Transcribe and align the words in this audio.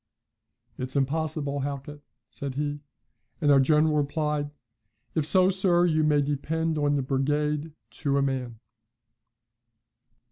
'It's 0.79 0.95
impossible, 0.95 1.59
Halkett,' 1.59 2.01
said 2.31 2.55
he. 2.55 2.81
And 3.39 3.51
our 3.51 3.59
general 3.59 3.93
replied, 3.93 4.49
'If 5.13 5.27
so, 5.27 5.51
sir, 5.51 5.85
you 5.85 6.03
may 6.03 6.23
depend 6.23 6.79
on 6.79 6.95
the 6.95 7.03
brigade 7.03 7.73
to 7.99 8.17
a 8.17 8.23
man!'" 8.23 8.59